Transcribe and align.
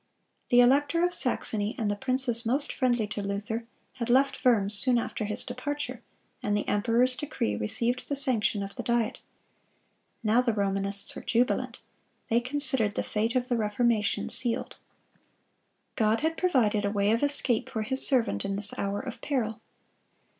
The 0.49 0.61
elector 0.61 1.05
of 1.05 1.13
Saxony, 1.13 1.75
and 1.77 1.91
the 1.91 1.95
princes 1.95 2.43
most 2.43 2.73
friendly 2.73 3.05
to 3.05 3.21
Luther, 3.21 3.67
had 3.93 4.09
left 4.09 4.43
Worms 4.43 4.73
soon 4.73 4.97
after 4.97 5.25
his 5.25 5.43
departure, 5.43 6.01
and 6.41 6.57
the 6.57 6.67
emperor's 6.67 7.15
decree 7.15 7.55
received 7.55 8.07
the 8.09 8.15
sanction 8.15 8.63
of 8.63 8.75
the 8.75 8.81
Diet. 8.81 9.19
Now 10.23 10.41
the 10.41 10.53
Romanists 10.53 11.15
were 11.15 11.21
jubilant. 11.21 11.81
They 12.31 12.39
considered 12.39 12.95
the 12.95 13.03
fate 13.03 13.35
of 13.35 13.47
the 13.47 13.57
Reformation 13.57 14.27
sealed. 14.29 14.75
God 15.95 16.21
had 16.21 16.35
provided 16.35 16.83
a 16.83 16.89
way 16.89 17.11
of 17.11 17.21
escape 17.21 17.69
for 17.69 17.83
His 17.83 18.03
servant 18.03 18.43
in 18.43 18.55
this 18.55 18.75
hour 18.79 18.99
of 19.01 19.21
peril. 19.21 19.61